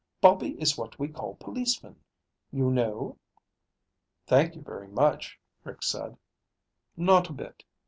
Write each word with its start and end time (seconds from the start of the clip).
Bobby 0.19 0.59
is 0.59 0.79
what 0.79 0.97
we 0.97 1.09
call 1.09 1.35
policemen. 1.35 1.95
You 2.51 2.71
know?" 2.71 3.19
"Thank 4.25 4.55
you 4.55 4.63
very 4.63 4.87
much," 4.87 5.39
Rick 5.63 5.83
said. 5.83 6.17
"Not 6.97 7.29
a 7.29 7.33
bit. 7.33 7.63